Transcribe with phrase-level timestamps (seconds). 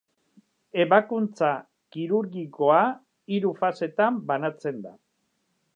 [0.83, 1.49] Ebakuntza
[1.95, 2.81] kirurgikoa
[3.35, 4.95] hiru fasetan banatzen da.